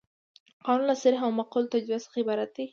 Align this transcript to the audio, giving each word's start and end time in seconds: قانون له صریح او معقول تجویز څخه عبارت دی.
قانون 0.65 0.85
له 0.89 0.95
صریح 1.01 1.21
او 1.25 1.31
معقول 1.39 1.63
تجویز 1.73 2.01
څخه 2.05 2.19
عبارت 2.23 2.49
دی. 2.55 2.65